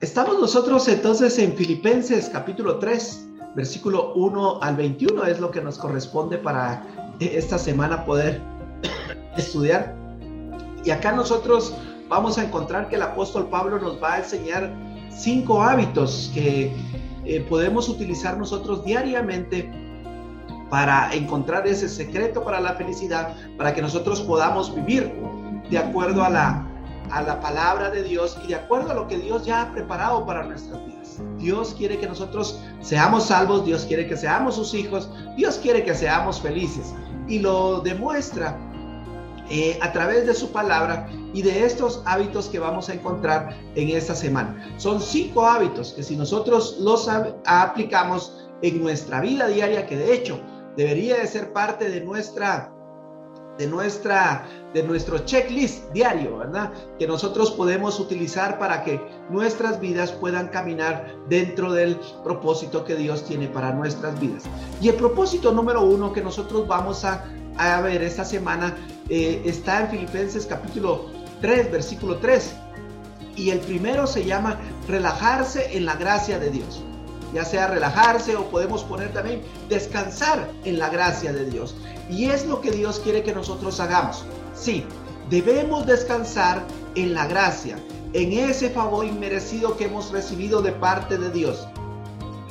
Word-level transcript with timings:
Estamos 0.00 0.40
nosotros 0.40 0.88
entonces 0.88 1.38
en 1.38 1.52
Filipenses 1.52 2.28
capítulo 2.32 2.78
3, 2.78 3.28
versículo 3.54 4.12
1 4.14 4.60
al 4.60 4.76
21, 4.76 5.24
es 5.26 5.38
lo 5.38 5.52
que 5.52 5.60
nos 5.60 5.78
corresponde 5.78 6.38
para 6.38 6.82
esta 7.20 7.58
semana 7.58 8.04
poder 8.04 8.40
estudiar. 9.36 9.94
Y 10.84 10.90
acá 10.90 11.12
nosotros 11.12 11.76
vamos 12.08 12.38
a 12.38 12.44
encontrar 12.44 12.88
que 12.88 12.96
el 12.96 13.02
apóstol 13.02 13.48
Pablo 13.48 13.78
nos 13.78 14.02
va 14.02 14.14
a 14.14 14.18
enseñar 14.18 14.74
cinco 15.10 15.62
hábitos 15.62 16.32
que 16.34 16.72
eh, 17.24 17.46
podemos 17.48 17.88
utilizar 17.88 18.36
nosotros 18.36 18.84
diariamente 18.84 19.85
para 20.70 21.14
encontrar 21.14 21.66
ese 21.66 21.88
secreto 21.88 22.42
para 22.42 22.60
la 22.60 22.74
felicidad, 22.74 23.34
para 23.56 23.74
que 23.74 23.82
nosotros 23.82 24.20
podamos 24.22 24.74
vivir 24.74 25.12
de 25.70 25.78
acuerdo 25.78 26.24
a 26.24 26.30
la, 26.30 26.66
a 27.10 27.22
la 27.22 27.40
palabra 27.40 27.90
de 27.90 28.02
Dios 28.02 28.38
y 28.44 28.48
de 28.48 28.56
acuerdo 28.56 28.90
a 28.90 28.94
lo 28.94 29.06
que 29.08 29.18
Dios 29.18 29.44
ya 29.44 29.62
ha 29.62 29.72
preparado 29.72 30.26
para 30.26 30.44
nuestras 30.44 30.84
vidas. 30.84 31.20
Dios 31.38 31.74
quiere 31.76 31.98
que 31.98 32.06
nosotros 32.06 32.60
seamos 32.80 33.26
salvos, 33.26 33.64
Dios 33.64 33.84
quiere 33.84 34.06
que 34.06 34.16
seamos 34.16 34.56
sus 34.56 34.74
hijos, 34.74 35.08
Dios 35.36 35.58
quiere 35.58 35.84
que 35.84 35.94
seamos 35.94 36.40
felices 36.40 36.92
y 37.28 37.38
lo 37.38 37.80
demuestra 37.80 38.58
eh, 39.48 39.78
a 39.80 39.92
través 39.92 40.26
de 40.26 40.34
su 40.34 40.50
palabra 40.50 41.08
y 41.32 41.42
de 41.42 41.64
estos 41.64 42.02
hábitos 42.04 42.48
que 42.48 42.58
vamos 42.58 42.88
a 42.88 42.94
encontrar 42.94 43.56
en 43.76 43.90
esta 43.90 44.14
semana. 44.14 44.74
Son 44.76 45.00
cinco 45.00 45.46
hábitos 45.46 45.92
que 45.92 46.02
si 46.02 46.16
nosotros 46.16 46.78
los 46.80 47.08
aplicamos 47.44 48.48
en 48.62 48.82
nuestra 48.82 49.20
vida 49.20 49.46
diaria, 49.46 49.86
que 49.86 49.96
de 49.96 50.14
hecho 50.14 50.40
debería 50.76 51.16
de 51.18 51.26
ser 51.26 51.52
parte 51.52 51.88
de 51.90 52.00
nuestra 52.00 52.72
de 53.58 53.66
nuestra 53.66 54.46
de 54.74 54.82
nuestro 54.82 55.18
checklist 55.20 55.90
diario, 55.92 56.36
¿verdad? 56.36 56.70
Que 56.98 57.06
nosotros 57.06 57.50
podemos 57.50 57.98
utilizar 57.98 58.58
para 58.58 58.84
que 58.84 59.00
nuestras 59.30 59.80
vidas 59.80 60.12
puedan 60.12 60.48
caminar 60.48 61.16
dentro 61.28 61.72
del 61.72 61.98
propósito 62.22 62.84
que 62.84 62.94
Dios 62.94 63.24
tiene 63.24 63.48
para 63.48 63.72
nuestras 63.72 64.20
vidas. 64.20 64.44
Y 64.82 64.90
el 64.90 64.96
propósito 64.96 65.52
número 65.52 65.82
uno 65.82 66.12
que 66.12 66.20
nosotros 66.20 66.68
vamos 66.68 67.06
a, 67.06 67.24
a 67.56 67.80
ver 67.80 68.02
esta 68.02 68.26
semana 68.26 68.76
eh, 69.08 69.40
está 69.46 69.80
en 69.80 69.88
Filipenses 69.88 70.44
capítulo 70.44 71.06
3, 71.40 71.72
versículo 71.72 72.18
3. 72.18 72.54
Y 73.36 73.50
el 73.50 73.60
primero 73.60 74.06
se 74.06 74.24
llama 74.24 74.60
relajarse 74.88 75.74
en 75.74 75.86
la 75.86 75.96
gracia 75.96 76.38
de 76.38 76.50
Dios 76.50 76.82
ya 77.36 77.44
sea 77.44 77.66
relajarse 77.66 78.34
o 78.34 78.46
podemos 78.46 78.82
poner 78.82 79.12
también 79.12 79.42
descansar 79.68 80.50
en 80.64 80.78
la 80.78 80.88
gracia 80.88 81.34
de 81.34 81.44
Dios. 81.44 81.74
Y 82.08 82.30
es 82.30 82.46
lo 82.46 82.62
que 82.62 82.70
Dios 82.70 82.98
quiere 83.00 83.22
que 83.22 83.34
nosotros 83.34 83.78
hagamos. 83.78 84.24
Sí, 84.54 84.86
debemos 85.28 85.84
descansar 85.84 86.64
en 86.94 87.12
la 87.12 87.26
gracia, 87.26 87.76
en 88.14 88.32
ese 88.32 88.70
favor 88.70 89.04
inmerecido 89.04 89.76
que 89.76 89.84
hemos 89.84 90.12
recibido 90.12 90.62
de 90.62 90.72
parte 90.72 91.18
de 91.18 91.30
Dios, 91.30 91.68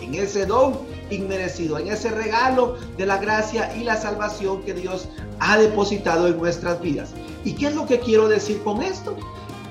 en 0.02 0.14
ese 0.14 0.46
don 0.46 0.78
inmerecido, 1.10 1.80
en 1.80 1.88
ese 1.88 2.12
regalo 2.12 2.78
de 2.96 3.08
la 3.08 3.18
gracia 3.18 3.76
y 3.76 3.84
la 3.84 3.98
salvación 3.98 4.62
que 4.62 4.76
Dios 4.76 5.08
ha 5.40 5.58
depositado 5.58 6.28
en 6.28 6.38
nuestras 6.38 6.80
vidas. 6.80 7.10
¿Y 7.44 7.54
qué 7.54 7.70
es 7.70 7.76
lo 7.76 7.88
que 7.88 8.00
quiero 8.00 8.28
decir 8.28 8.62
con 8.64 8.84
esto? 8.84 9.16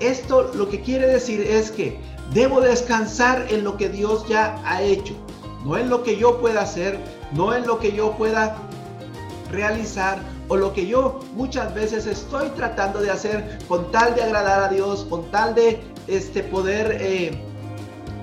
Esto 0.00 0.52
lo 0.54 0.68
que 0.68 0.80
quiere 0.80 1.06
decir 1.06 1.40
es 1.40 1.70
que 1.70 1.98
Debo 2.32 2.60
descansar 2.60 3.46
en 3.50 3.64
lo 3.64 3.76
que 3.76 3.88
Dios 3.88 4.26
ya 4.26 4.60
ha 4.64 4.82
hecho, 4.82 5.14
no 5.64 5.76
en 5.76 5.90
lo 5.90 6.02
que 6.02 6.16
yo 6.16 6.40
pueda 6.40 6.62
hacer, 6.62 6.98
no 7.32 7.54
en 7.54 7.66
lo 7.66 7.78
que 7.78 7.92
yo 7.92 8.12
pueda 8.16 8.56
realizar 9.50 10.18
o 10.48 10.56
lo 10.56 10.72
que 10.72 10.86
yo 10.86 11.20
muchas 11.34 11.74
veces 11.74 12.06
estoy 12.06 12.48
tratando 12.50 13.00
de 13.00 13.10
hacer 13.10 13.58
con 13.68 13.90
tal 13.92 14.14
de 14.14 14.22
agradar 14.22 14.64
a 14.64 14.68
Dios, 14.68 15.06
con 15.08 15.30
tal 15.30 15.54
de 15.54 15.80
este 16.08 16.42
poder 16.42 16.98
eh, 17.00 17.38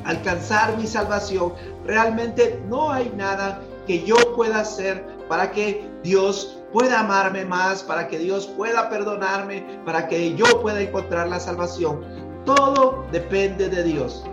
alcanzar 0.03 0.77
mi 0.77 0.87
salvación. 0.87 1.53
Realmente 1.85 2.59
no 2.67 2.91
hay 2.91 3.11
nada 3.15 3.61
que 3.87 4.03
yo 4.03 4.15
pueda 4.35 4.59
hacer 4.59 5.05
para 5.29 5.51
que 5.51 5.87
Dios 6.03 6.57
pueda 6.71 7.01
amarme 7.01 7.45
más, 7.45 7.83
para 7.83 8.07
que 8.07 8.17
Dios 8.17 8.47
pueda 8.47 8.89
perdonarme, 8.89 9.79
para 9.85 10.07
que 10.07 10.35
yo 10.35 10.61
pueda 10.61 10.81
encontrar 10.81 11.27
la 11.27 11.39
salvación. 11.39 12.01
Todo 12.45 13.05
depende 13.11 13.69
de 13.69 13.83
Dios. 13.83 14.23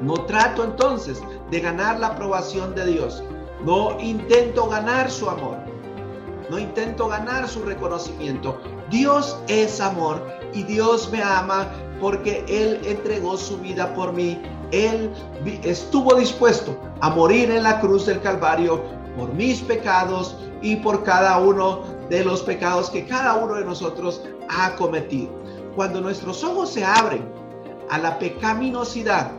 No 0.00 0.14
trato 0.24 0.64
entonces 0.64 1.22
de 1.50 1.60
ganar 1.60 2.00
la 2.00 2.08
aprobación 2.08 2.74
de 2.74 2.86
Dios. 2.86 3.22
No 3.64 4.00
intento 4.00 4.68
ganar 4.68 5.10
su 5.10 5.28
amor. 5.28 5.58
No 6.48 6.58
intento 6.58 7.06
ganar 7.08 7.46
su 7.48 7.62
reconocimiento. 7.62 8.58
Dios 8.90 9.38
es 9.46 9.80
amor 9.80 10.26
y 10.52 10.62
Dios 10.64 11.10
me 11.12 11.22
ama 11.22 11.68
porque 12.00 12.44
Él 12.48 12.80
entregó 12.84 13.36
su 13.36 13.58
vida 13.58 13.94
por 13.94 14.12
mí. 14.12 14.40
Él 14.72 15.12
estuvo 15.62 16.14
dispuesto 16.14 16.76
a 17.00 17.10
morir 17.10 17.50
en 17.50 17.62
la 17.62 17.80
cruz 17.80 18.06
del 18.06 18.20
Calvario 18.20 18.82
por 19.20 19.34
mis 19.34 19.60
pecados 19.60 20.34
y 20.62 20.76
por 20.76 21.04
cada 21.04 21.36
uno 21.36 21.82
de 22.08 22.24
los 22.24 22.40
pecados 22.40 22.88
que 22.88 23.04
cada 23.04 23.34
uno 23.34 23.56
de 23.56 23.66
nosotros 23.66 24.22
ha 24.48 24.74
cometido. 24.76 25.30
Cuando 25.76 26.00
nuestros 26.00 26.42
ojos 26.42 26.70
se 26.70 26.82
abren 26.82 27.30
a 27.90 27.98
la 27.98 28.18
pecaminosidad 28.18 29.30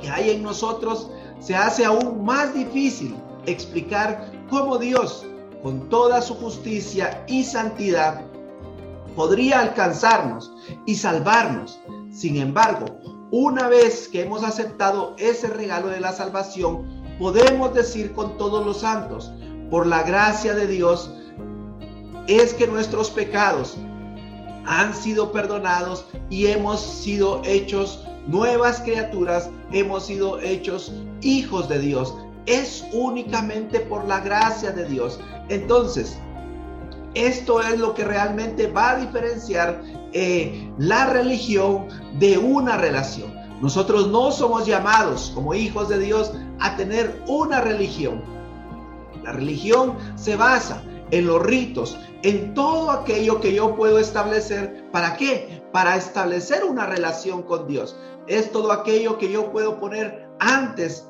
que 0.00 0.08
hay 0.08 0.30
en 0.30 0.42
nosotros, 0.42 1.10
se 1.38 1.54
hace 1.54 1.84
aún 1.84 2.24
más 2.24 2.54
difícil 2.54 3.14
explicar 3.44 4.32
cómo 4.48 4.78
Dios, 4.78 5.26
con 5.62 5.90
toda 5.90 6.22
su 6.22 6.34
justicia 6.36 7.24
y 7.28 7.44
santidad, 7.44 8.22
podría 9.14 9.60
alcanzarnos 9.60 10.50
y 10.86 10.94
salvarnos. 10.94 11.78
Sin 12.10 12.38
embargo, 12.38 12.86
una 13.30 13.68
vez 13.68 14.08
que 14.08 14.22
hemos 14.22 14.44
aceptado 14.44 15.14
ese 15.18 15.48
regalo 15.48 15.88
de 15.88 16.00
la 16.00 16.12
salvación, 16.12 17.03
podemos 17.24 17.72
decir 17.72 18.12
con 18.12 18.36
todos 18.36 18.66
los 18.66 18.80
santos, 18.80 19.32
por 19.70 19.86
la 19.86 20.02
gracia 20.02 20.52
de 20.52 20.66
Dios, 20.66 21.10
es 22.26 22.52
que 22.52 22.66
nuestros 22.66 23.08
pecados 23.08 23.78
han 24.66 24.92
sido 24.94 25.32
perdonados 25.32 26.04
y 26.28 26.48
hemos 26.48 26.82
sido 26.82 27.40
hechos 27.46 28.06
nuevas 28.26 28.82
criaturas, 28.82 29.48
hemos 29.72 30.04
sido 30.04 30.38
hechos 30.38 30.92
hijos 31.22 31.66
de 31.66 31.78
Dios. 31.78 32.14
Es 32.44 32.84
únicamente 32.92 33.80
por 33.80 34.04
la 34.04 34.20
gracia 34.20 34.72
de 34.72 34.84
Dios. 34.84 35.18
Entonces, 35.48 36.18
esto 37.14 37.62
es 37.62 37.78
lo 37.78 37.94
que 37.94 38.04
realmente 38.04 38.66
va 38.66 38.90
a 38.90 38.96
diferenciar 38.96 39.80
eh, 40.12 40.70
la 40.76 41.06
religión 41.06 41.86
de 42.18 42.36
una 42.36 42.76
relación. 42.76 43.43
Nosotros 43.60 44.08
no 44.08 44.30
somos 44.30 44.66
llamados 44.66 45.32
como 45.34 45.54
hijos 45.54 45.88
de 45.88 45.98
Dios 45.98 46.32
a 46.60 46.76
tener 46.76 47.22
una 47.26 47.60
religión. 47.60 48.22
La 49.22 49.32
religión 49.32 49.96
se 50.16 50.36
basa 50.36 50.82
en 51.10 51.26
los 51.26 51.42
ritos, 51.42 51.98
en 52.22 52.54
todo 52.54 52.90
aquello 52.90 53.40
que 53.40 53.54
yo 53.54 53.76
puedo 53.76 53.98
establecer. 53.98 54.90
¿Para 54.90 55.16
qué? 55.16 55.62
Para 55.72 55.96
establecer 55.96 56.64
una 56.64 56.86
relación 56.86 57.42
con 57.42 57.66
Dios. 57.66 57.96
Es 58.26 58.50
todo 58.52 58.72
aquello 58.72 59.18
que 59.18 59.30
yo 59.30 59.52
puedo 59.52 59.78
poner 59.78 60.28
antes 60.40 61.06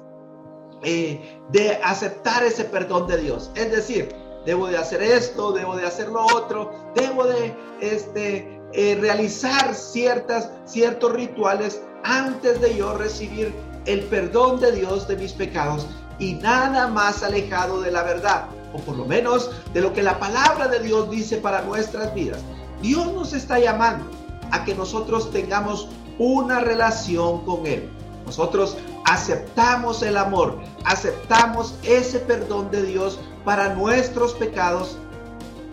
eh, 0.83 1.41
de 1.50 1.81
aceptar 1.83 2.44
ese 2.44 2.65
perdón 2.65 3.06
de 3.06 3.16
Dios. 3.19 3.50
Es 3.54 3.71
decir, 3.71 4.15
debo 4.44 4.66
de 4.66 4.77
hacer 4.77 5.03
esto, 5.03 5.53
debo 5.53 5.77
de 5.77 5.87
hacer 5.87 6.09
lo 6.09 6.25
otro, 6.27 6.72
debo 6.94 7.25
de 7.25 7.54
este, 7.81 8.60
eh, 8.72 8.99
realizar 9.00 9.75
ciertas, 9.75 10.50
ciertos 10.66 11.12
rituales 11.12 11.81
antes 12.04 12.60
de 12.60 12.76
yo 12.76 12.97
recibir 12.97 13.53
el 13.87 14.03
perdón 14.04 14.60
de 14.60 14.72
Dios 14.72 15.09
de 15.09 15.16
mis 15.16 15.32
pecados 15.32 15.87
y 16.19 16.34
nada 16.34 16.87
más 16.88 17.22
alejado 17.22 17.81
de 17.81 17.91
la 17.91 18.03
verdad 18.03 18.44
o 18.72 18.78
por 18.78 18.97
lo 18.97 19.04
menos 19.04 19.50
de 19.72 19.81
lo 19.81 19.92
que 19.92 20.03
la 20.03 20.19
palabra 20.19 20.69
de 20.69 20.81
Dios 20.81 21.10
dice 21.10 21.38
para 21.38 21.62
nuestras 21.62 22.15
vidas. 22.15 22.41
Dios 22.83 23.12
nos 23.12 23.33
está 23.33 23.59
llamando 23.59 24.04
a 24.51 24.65
que 24.65 24.74
nosotros 24.74 25.30
tengamos 25.30 25.89
una 26.18 26.60
relación 26.60 27.45
con 27.45 27.66
Él. 27.66 27.89
Nosotros 28.27 28.77
aceptamos 29.04 30.03
el 30.03 30.16
amor, 30.16 30.59
aceptamos 30.84 31.74
ese 31.83 32.18
perdón 32.21 32.71
de 32.71 32.83
Dios 32.83 33.18
para 33.45 33.74
nuestros 33.74 34.33
pecados 34.33 34.97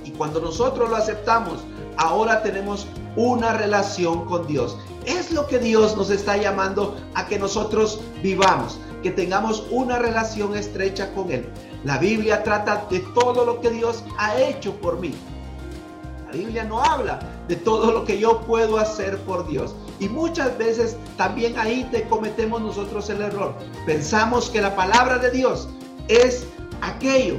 y 0.04 0.12
cuando 0.12 0.42
nosotros 0.42 0.90
lo 0.90 0.96
aceptamos, 0.96 1.60
ahora 1.98 2.44
tenemos 2.44 2.88
una 3.16 3.54
relación 3.54 4.26
con 4.26 4.48
Dios. 4.48 4.78
Es 5.06 5.32
lo 5.32 5.48
que 5.48 5.60
Dios 5.60 5.98
nos 5.98 6.10
está 6.10 6.38
llamando 6.38 6.98
a 7.14 7.26
que 7.28 7.40
nosotros 7.40 8.02
vivamos, 8.22 8.80
que 9.04 9.12
tengamos 9.12 9.66
una 9.72 10.00
relación 10.00 10.56
estrecha 10.56 11.14
con 11.14 11.32
Él. 11.32 11.50
La 11.84 11.98
Biblia 11.98 12.44
trata 12.44 12.86
de 12.90 13.00
todo 13.16 13.46
lo 13.46 13.60
que 13.60 13.72
Dios 13.72 14.04
ha 14.18 14.40
hecho 14.40 14.74
por 14.76 15.00
mí. 15.00 15.14
La 16.28 16.38
Biblia 16.38 16.64
no 16.64 16.82
habla 16.82 17.20
de 17.48 17.56
todo 17.58 17.92
lo 17.92 18.06
que 18.06 18.18
yo 18.18 18.42
puedo 18.42 18.78
hacer 18.78 19.18
por 19.24 19.48
Dios. 19.48 19.76
Y 20.00 20.08
muchas 20.08 20.58
veces 20.58 20.96
también 21.18 21.58
ahí 21.60 21.88
te 21.92 22.08
cometemos 22.08 22.62
nosotros 22.62 23.10
el 23.10 23.22
error. 23.22 23.54
Pensamos 23.86 24.50
que 24.50 24.62
la 24.62 24.76
palabra 24.76 25.18
de 25.18 25.32
Dios 25.32 25.68
es 26.08 26.46
aquello, 26.82 27.36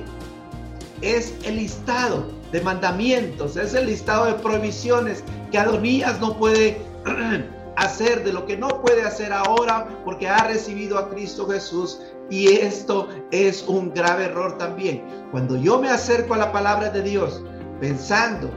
es 1.01 1.35
el 1.45 1.57
listado 1.57 2.27
de 2.53 2.61
mandamientos, 2.61 3.57
es 3.57 3.75
el 3.75 3.87
listado 3.87 4.27
de 4.27 4.35
prohibiciones 4.35 5.25
que 5.53 5.59
no 6.21 6.37
puede 6.37 6.81
hacer, 7.77 8.25
de 8.25 8.33
lo 8.33 8.47
que 8.47 8.57
no 8.57 8.69
puede 8.83 9.03
hacer 9.03 9.33
ahora 9.33 9.87
porque 10.05 10.29
ha 10.29 10.45
recibido 10.45 10.99
a 10.99 11.09
Cristo 11.11 11.47
Jesús. 11.47 12.01
Y 12.31 12.49
esto 12.49 13.09
es 13.31 13.65
un 13.69 13.93
grave 13.93 14.25
error 14.25 14.57
también. 14.59 15.03
Cuando 15.31 15.57
yo 15.57 15.79
me 15.79 15.91
acerco 15.91 16.35
a 16.35 16.39
la 16.39 16.51
palabra 16.51 16.91
de 16.91 17.03
Dios 17.03 17.43
pensando 17.81 18.51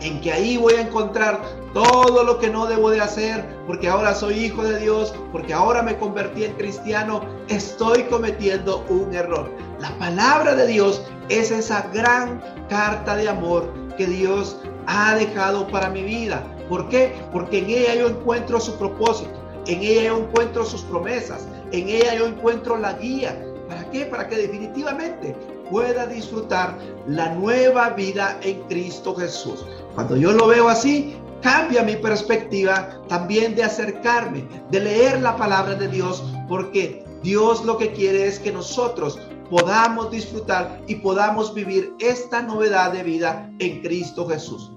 en 0.00 0.20
que 0.20 0.32
ahí 0.32 0.56
voy 0.56 0.74
a 0.74 0.82
encontrar 0.82 1.40
todo 1.74 2.22
lo 2.24 2.38
que 2.38 2.50
no 2.50 2.66
debo 2.66 2.90
de 2.90 3.00
hacer, 3.00 3.44
porque 3.66 3.88
ahora 3.88 4.14
soy 4.14 4.34
hijo 4.34 4.62
de 4.62 4.78
Dios, 4.78 5.14
porque 5.32 5.54
ahora 5.54 5.82
me 5.82 5.96
convertí 5.96 6.44
en 6.44 6.52
cristiano, 6.54 7.22
estoy 7.48 8.02
cometiendo 8.04 8.84
un 8.88 9.14
error. 9.14 9.50
La 9.80 9.90
palabra 9.98 10.54
de 10.54 10.66
Dios 10.66 11.02
es 11.28 11.50
esa 11.50 11.88
gran 11.92 12.40
carta 12.68 13.16
de 13.16 13.28
amor 13.28 13.72
que 13.96 14.06
Dios 14.06 14.58
ha 14.86 15.14
dejado 15.14 15.66
para 15.68 15.90
mi 15.90 16.02
vida. 16.02 16.42
¿Por 16.68 16.88
qué? 16.88 17.12
Porque 17.32 17.58
en 17.58 17.70
ella 17.70 17.94
yo 17.94 18.08
encuentro 18.08 18.60
su 18.60 18.76
propósito, 18.76 19.32
en 19.66 19.80
ella 19.82 20.04
yo 20.04 20.18
encuentro 20.18 20.64
sus 20.64 20.82
promesas, 20.82 21.46
en 21.72 21.88
ella 21.88 22.14
yo 22.14 22.26
encuentro 22.26 22.76
la 22.76 22.94
guía. 22.94 23.44
¿Para 23.68 23.90
qué? 23.90 24.06
Para 24.06 24.28
que 24.28 24.36
definitivamente 24.36 25.34
pueda 25.70 26.06
disfrutar 26.06 26.76
la 27.06 27.34
nueva 27.34 27.90
vida 27.90 28.38
en 28.42 28.60
Cristo 28.64 29.14
Jesús. 29.14 29.64
Cuando 29.94 30.16
yo 30.16 30.32
lo 30.32 30.46
veo 30.46 30.68
así, 30.68 31.16
cambia 31.42 31.82
mi 31.82 31.96
perspectiva 31.96 33.00
también 33.08 33.54
de 33.54 33.64
acercarme, 33.64 34.46
de 34.70 34.80
leer 34.80 35.20
la 35.20 35.36
palabra 35.36 35.74
de 35.74 35.88
Dios, 35.88 36.24
porque 36.48 37.04
Dios 37.22 37.64
lo 37.64 37.78
que 37.78 37.92
quiere 37.92 38.26
es 38.26 38.38
que 38.38 38.52
nosotros 38.52 39.18
podamos 39.52 40.10
disfrutar 40.10 40.80
y 40.86 40.94
podamos 40.94 41.52
vivir 41.52 41.94
esta 41.98 42.40
novedad 42.40 42.90
de 42.90 43.02
vida 43.02 43.50
en 43.58 43.82
Cristo 43.82 44.26
Jesús. 44.26 44.72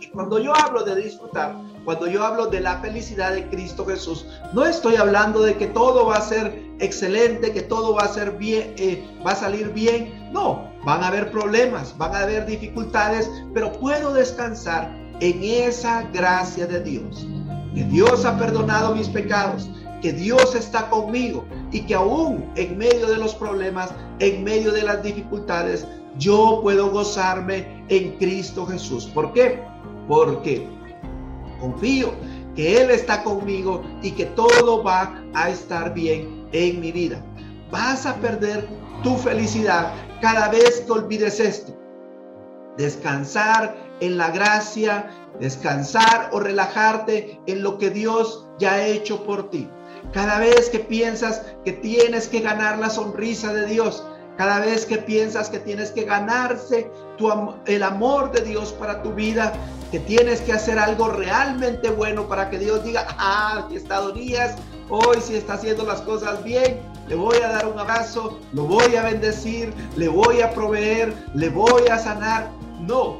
Y 0.00 0.06
cuando 0.06 0.38
yo 0.38 0.56
hablo 0.56 0.84
de 0.84 1.02
disfrutar, 1.02 1.54
cuando 1.84 2.06
yo 2.06 2.24
hablo 2.24 2.46
de 2.46 2.60
la 2.60 2.78
felicidad 2.78 3.34
de 3.34 3.46
Cristo 3.50 3.84
Jesús, 3.84 4.24
no 4.54 4.64
estoy 4.64 4.96
hablando 4.96 5.42
de 5.42 5.54
que 5.58 5.66
todo 5.66 6.06
va 6.06 6.16
a 6.16 6.22
ser 6.22 6.64
excelente, 6.78 7.52
que 7.52 7.60
todo 7.60 7.94
va 7.94 8.04
a 8.04 8.08
ser 8.08 8.38
bien, 8.38 8.74
eh, 8.78 9.06
va 9.24 9.32
a 9.32 9.36
salir 9.36 9.68
bien. 9.74 10.30
No, 10.32 10.72
van 10.82 11.04
a 11.04 11.08
haber 11.08 11.30
problemas, 11.30 11.94
van 11.98 12.14
a 12.14 12.20
haber 12.20 12.46
dificultades, 12.46 13.30
pero 13.52 13.70
puedo 13.70 14.14
descansar 14.14 14.90
en 15.20 15.44
esa 15.44 16.04
gracia 16.04 16.66
de 16.66 16.82
Dios. 16.82 17.26
Que 17.74 17.84
Dios 17.84 18.24
ha 18.24 18.38
perdonado 18.38 18.94
mis 18.94 19.10
pecados, 19.10 19.68
que 20.00 20.12
Dios 20.12 20.54
está 20.54 20.88
conmigo 20.88 21.44
y 21.70 21.82
que 21.82 21.94
aún 21.94 22.50
en 22.56 22.78
medio 22.78 23.06
de 23.06 23.16
los 23.16 23.34
problemas, 23.34 23.90
en 24.18 24.44
medio 24.44 24.72
de 24.72 24.82
las 24.82 25.02
dificultades, 25.02 25.86
yo 26.18 26.60
puedo 26.62 26.90
gozarme 26.90 27.84
en 27.88 28.16
Cristo 28.16 28.66
Jesús. 28.66 29.06
¿Por 29.06 29.32
qué? 29.32 29.62
Porque 30.08 30.66
confío 31.60 32.12
que 32.54 32.80
Él 32.82 32.90
está 32.90 33.22
conmigo 33.22 33.82
y 34.02 34.12
que 34.12 34.26
todo 34.26 34.82
va 34.82 35.22
a 35.34 35.50
estar 35.50 35.94
bien 35.94 36.48
en 36.52 36.80
mi 36.80 36.92
vida. 36.92 37.24
Vas 37.70 38.06
a 38.06 38.16
perder 38.16 38.68
tu 39.02 39.16
felicidad 39.16 39.92
cada 40.20 40.48
vez 40.48 40.80
que 40.80 40.92
olvides 40.92 41.40
esto. 41.40 41.76
Descansar 42.76 43.76
en 44.00 44.16
la 44.16 44.30
gracia, 44.30 45.10
descansar 45.38 46.30
o 46.32 46.40
relajarte 46.40 47.40
en 47.46 47.62
lo 47.62 47.78
que 47.78 47.90
Dios 47.90 48.46
ya 48.58 48.74
ha 48.74 48.86
hecho 48.86 49.24
por 49.24 49.50
ti. 49.50 49.68
Cada 50.12 50.38
vez 50.38 50.68
que 50.70 50.80
piensas 50.80 51.42
que 51.64 51.72
tienes 51.72 52.28
que 52.28 52.40
ganar 52.40 52.78
la 52.78 52.90
sonrisa 52.90 53.52
de 53.52 53.66
Dios, 53.66 54.04
cada 54.36 54.60
vez 54.60 54.86
que 54.86 54.98
piensas 54.98 55.50
que 55.50 55.58
tienes 55.58 55.90
que 55.90 56.04
ganarse 56.04 56.90
tu, 57.18 57.30
el 57.66 57.82
amor 57.82 58.32
de 58.32 58.40
Dios 58.40 58.72
para 58.72 59.02
tu 59.02 59.12
vida, 59.12 59.52
que 59.90 60.00
tienes 60.00 60.40
que 60.40 60.52
hacer 60.52 60.78
algo 60.78 61.08
realmente 61.08 61.90
bueno 61.90 62.28
para 62.28 62.48
que 62.48 62.58
Dios 62.58 62.82
diga, 62.84 63.06
ah, 63.18 63.64
aquí 63.64 63.76
está 63.76 64.00
hoy 64.90 65.18
sí 65.20 65.34
está 65.34 65.54
haciendo 65.54 65.84
las 65.84 66.00
cosas 66.02 66.42
bien, 66.42 66.80
le 67.08 67.14
voy 67.14 67.38
a 67.38 67.48
dar 67.48 67.66
un 67.66 67.78
abrazo, 67.78 68.38
lo 68.52 68.64
voy 68.64 68.96
a 68.96 69.02
bendecir, 69.02 69.72
le 69.96 70.08
voy 70.08 70.42
a 70.42 70.52
proveer, 70.52 71.12
le 71.34 71.48
voy 71.48 71.88
a 71.90 71.98
sanar. 71.98 72.50
No, 72.80 73.18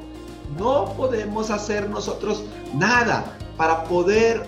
no 0.59 0.95
podemos 0.97 1.51
hacer 1.51 1.89
nosotros 1.91 2.45
nada 2.75 3.25
para 3.57 3.85
poder 3.85 4.47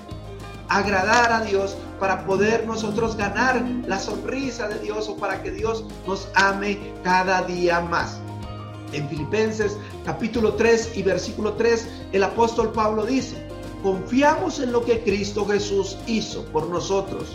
agradar 0.69 1.33
a 1.33 1.41
Dios, 1.41 1.77
para 2.03 2.27
poder 2.27 2.67
nosotros 2.67 3.17
ganar 3.17 3.65
la 3.87 3.97
sonrisa 3.97 4.67
de 4.67 4.81
Dios 4.81 5.09
o 5.09 5.15
para 5.15 5.41
que 5.41 5.53
Dios 5.53 5.85
nos 6.05 6.27
ame 6.35 6.77
cada 7.05 7.43
día 7.43 7.79
más. 7.79 8.19
En 8.93 9.09
Filipenses 9.09 9.77
capítulo 10.05 10.55
3 10.55 10.97
y 10.97 11.05
versículo 11.05 11.53
3, 11.53 11.87
el 12.11 12.25
apóstol 12.25 12.73
Pablo 12.73 13.07
dice, 13.07 13.47
confiamos 13.85 14.59
en 14.59 14.73
lo 14.73 14.85
que 14.85 15.05
Cristo 15.05 15.47
Jesús 15.47 15.97
hizo 16.09 16.45
por 16.47 16.69
nosotros. 16.69 17.29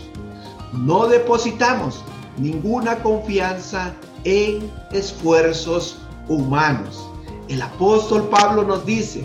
No 0.74 1.06
depositamos 1.06 2.04
ninguna 2.36 3.02
confianza 3.02 3.94
en 4.24 4.70
esfuerzos 4.92 5.96
humanos. 6.28 7.08
El 7.48 7.62
apóstol 7.62 8.28
Pablo 8.28 8.64
nos 8.64 8.84
dice, 8.84 9.24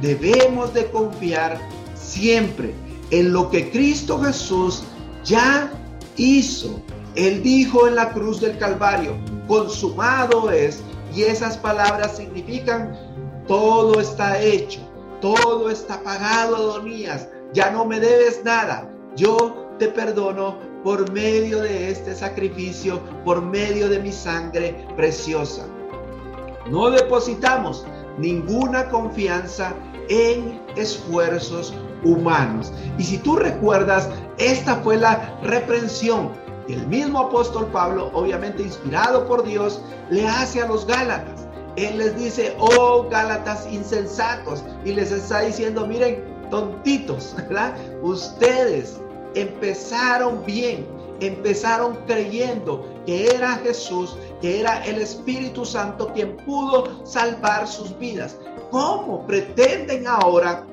debemos 0.00 0.72
de 0.72 0.90
confiar 0.90 1.60
siempre 1.94 2.72
en 3.10 3.32
lo 3.32 3.50
que 3.50 3.70
Cristo 3.70 4.20
Jesús 4.20 4.84
ya 5.24 5.70
hizo. 6.16 6.80
Él 7.14 7.42
dijo 7.42 7.88
en 7.88 7.96
la 7.96 8.12
cruz 8.12 8.40
del 8.40 8.56
Calvario, 8.58 9.16
consumado 9.48 10.50
es 10.50 10.82
y 11.14 11.22
esas 11.22 11.56
palabras 11.56 12.16
significan, 12.16 12.96
todo 13.48 14.00
está 14.00 14.40
hecho, 14.40 14.80
todo 15.20 15.70
está 15.70 16.00
pagado, 16.02 16.56
Adonías, 16.56 17.28
ya 17.52 17.70
no 17.70 17.84
me 17.84 17.98
debes 17.98 18.44
nada. 18.44 18.88
Yo 19.16 19.74
te 19.78 19.88
perdono 19.88 20.56
por 20.84 21.10
medio 21.10 21.60
de 21.60 21.90
este 21.90 22.14
sacrificio, 22.14 23.00
por 23.24 23.42
medio 23.42 23.88
de 23.88 23.98
mi 23.98 24.12
sangre 24.12 24.86
preciosa. 24.96 25.66
No 26.70 26.90
depositamos 26.90 27.84
ninguna 28.18 28.88
confianza 28.88 29.74
en 30.08 30.60
esfuerzos 30.76 31.74
humanos. 32.04 32.72
Y 32.98 33.04
si 33.04 33.18
tú 33.18 33.36
recuerdas, 33.36 34.08
esta 34.38 34.76
fue 34.76 34.96
la 34.96 35.38
reprensión 35.42 36.30
el 36.72 36.86
mismo 36.86 37.18
apóstol 37.18 37.66
Pablo, 37.72 38.10
obviamente 38.12 38.62
inspirado 38.62 39.26
por 39.26 39.44
Dios, 39.44 39.82
le 40.10 40.26
hace 40.26 40.62
a 40.62 40.66
los 40.66 40.86
Gálatas. 40.86 41.46
Él 41.76 41.98
les 41.98 42.16
dice, 42.16 42.54
oh 42.58 43.06
Gálatas 43.10 43.66
insensatos, 43.70 44.64
y 44.84 44.92
les 44.92 45.10
está 45.10 45.40
diciendo, 45.40 45.86
miren, 45.86 46.24
tontitos, 46.50 47.34
¿verdad? 47.48 47.74
Ustedes 48.02 49.00
empezaron 49.34 50.44
bien, 50.44 50.86
empezaron 51.20 51.96
creyendo 52.06 52.86
que 53.06 53.26
era 53.26 53.56
Jesús, 53.56 54.16
que 54.40 54.60
era 54.60 54.84
el 54.84 55.00
Espíritu 55.00 55.64
Santo 55.64 56.12
quien 56.12 56.36
pudo 56.38 57.04
salvar 57.04 57.66
sus 57.66 57.96
vidas. 57.98 58.36
¿Cómo 58.70 59.26
pretenden 59.26 60.06
ahora 60.06 60.64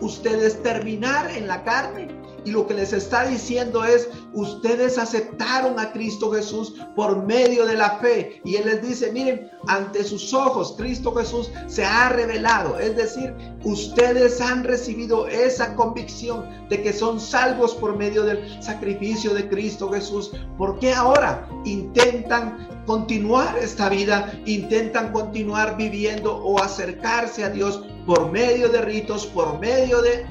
ustedes 0.00 0.62
terminar 0.62 1.30
en 1.30 1.46
la 1.46 1.64
carne? 1.64 2.08
Y 2.44 2.50
lo 2.50 2.66
que 2.66 2.74
les 2.74 2.92
está 2.92 3.26
diciendo 3.26 3.84
es, 3.84 4.08
ustedes 4.32 4.96
aceptaron 4.96 5.78
a 5.78 5.92
Cristo 5.92 6.32
Jesús 6.32 6.74
por 6.96 7.24
medio 7.26 7.66
de 7.66 7.74
la 7.74 7.98
fe. 7.98 8.40
Y 8.44 8.56
Él 8.56 8.66
les 8.66 8.80
dice, 8.80 9.12
miren, 9.12 9.50
ante 9.66 10.02
sus 10.04 10.32
ojos 10.32 10.74
Cristo 10.78 11.14
Jesús 11.14 11.50
se 11.66 11.84
ha 11.84 12.08
revelado. 12.08 12.78
Es 12.78 12.96
decir, 12.96 13.34
ustedes 13.64 14.40
han 14.40 14.64
recibido 14.64 15.26
esa 15.26 15.74
convicción 15.74 16.46
de 16.70 16.82
que 16.82 16.92
son 16.92 17.20
salvos 17.20 17.74
por 17.74 17.96
medio 17.96 18.22
del 18.22 18.62
sacrificio 18.62 19.34
de 19.34 19.48
Cristo 19.48 19.90
Jesús. 19.90 20.30
¿Por 20.56 20.78
qué 20.78 20.94
ahora 20.94 21.46
intentan 21.64 22.66
continuar 22.86 23.58
esta 23.58 23.90
vida, 23.90 24.32
intentan 24.46 25.12
continuar 25.12 25.76
viviendo 25.76 26.34
o 26.36 26.58
acercarse 26.62 27.44
a 27.44 27.50
Dios 27.50 27.84
por 28.08 28.32
medio 28.32 28.70
de 28.70 28.80
ritos, 28.80 29.26
por 29.26 29.60
medio 29.60 30.00
de 30.00 30.24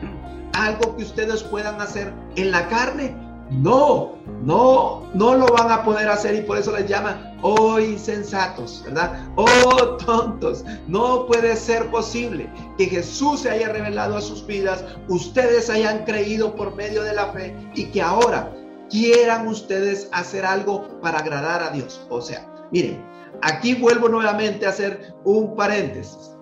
algo 0.53 0.97
que 0.97 1.03
ustedes 1.03 1.43
puedan 1.43 1.79
hacer 1.79 2.11
en 2.35 2.49
la 2.49 2.67
carne. 2.69 3.15
No, 3.51 4.15
no, 4.41 5.03
no 5.13 5.35
lo 5.35 5.45
van 5.45 5.71
a 5.71 5.83
poder 5.83 6.09
hacer 6.09 6.33
y 6.33 6.41
por 6.41 6.57
eso 6.57 6.75
les 6.75 6.89
llaman, 6.89 7.37
oh 7.43 7.79
insensatos, 7.79 8.81
¿verdad? 8.83 9.23
Oh 9.35 9.95
tontos. 10.03 10.65
No 10.87 11.27
puede 11.27 11.55
ser 11.55 11.91
posible 11.91 12.49
que 12.79 12.87
Jesús 12.87 13.41
se 13.41 13.51
haya 13.51 13.69
revelado 13.69 14.17
a 14.17 14.21
sus 14.21 14.45
vidas, 14.47 14.83
ustedes 15.07 15.69
hayan 15.69 16.03
creído 16.03 16.55
por 16.55 16.75
medio 16.75 17.03
de 17.03 17.13
la 17.13 17.27
fe 17.27 17.55
y 17.75 17.91
que 17.91 18.01
ahora 18.01 18.51
quieran 18.89 19.47
ustedes 19.47 20.09
hacer 20.13 20.47
algo 20.47 20.99
para 20.99 21.19
agradar 21.19 21.61
a 21.61 21.69
Dios. 21.69 22.01
O 22.09 22.21
sea, 22.21 22.43
miren, 22.71 23.05
aquí 23.43 23.75
vuelvo 23.75 24.09
nuevamente 24.09 24.65
a 24.65 24.69
hacer 24.69 25.13
un 25.23 25.55
paréntesis. 25.55 26.36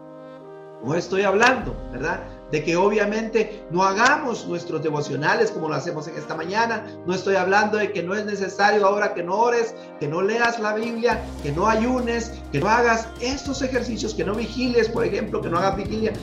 No 0.84 0.96
estoy 0.96 1.24
hablando, 1.24 1.76
¿verdad? 1.92 2.22
de 2.52 2.64
que 2.64 2.76
obviamente 2.76 3.66
no 3.72 3.84
hagamos 3.84 4.48
nuestros 4.48 4.82
devocionales 4.84 5.52
como 5.52 5.68
lo 5.68 5.76
hacemos 5.76 6.08
en 6.08 6.16
esta 6.16 6.36
mañana. 6.36 6.86
No 7.06 7.14
estoy 7.14 7.36
hablando 7.36 7.78
de 7.78 7.92
que 7.92 8.04
no 8.04 8.16
es 8.16 8.26
necesario 8.26 8.86
ahora 8.86 9.14
que 9.14 9.24
no 9.24 9.36
ores, 9.36 9.74
que 10.00 10.08
no 10.08 10.22
leas 10.22 10.60
la 10.60 10.74
Biblia, 10.76 11.24
que 11.44 11.52
no 11.52 11.68
ayunes, 11.68 12.32
que 12.52 12.60
no 12.60 12.70
hagas 12.70 13.08
estos 13.20 13.62
ejercicios, 13.62 14.14
que 14.14 14.24
no 14.24 14.36
vigiles, 14.36 14.88
por 14.90 15.06
ejemplo, 15.06 15.42
que 15.42 15.50
no 15.50 15.58
hagas 15.58 15.78
vigilia. 15.78 16.14